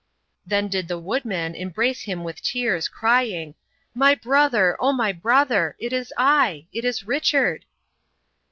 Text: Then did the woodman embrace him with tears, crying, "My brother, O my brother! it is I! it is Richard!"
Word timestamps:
Then 0.47 0.67
did 0.67 0.87
the 0.87 0.97
woodman 0.97 1.53
embrace 1.53 2.01
him 2.01 2.23
with 2.23 2.41
tears, 2.41 2.87
crying, 2.87 3.53
"My 3.93 4.15
brother, 4.15 4.75
O 4.79 4.91
my 4.93 5.11
brother! 5.11 5.75
it 5.77 5.93
is 5.93 6.11
I! 6.17 6.65
it 6.73 6.83
is 6.83 7.05
Richard!" 7.05 7.65